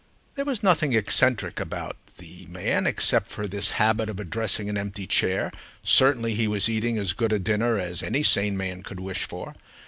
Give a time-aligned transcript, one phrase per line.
[0.33, 5.05] There was nothing eccentric about the man except for this habit of addressing an empty
[5.05, 5.51] chair,
[5.83, 9.53] certainly he was eating as good a dinner as any sane man could wish for.